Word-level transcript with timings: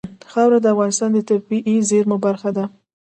خاوره 0.31 0.59
د 0.61 0.65
افغانستان 0.73 1.09
د 1.13 1.17
طبیعي 1.29 1.75
زیرمو 1.89 2.17
برخه 2.25 2.49
ده. 2.57 2.65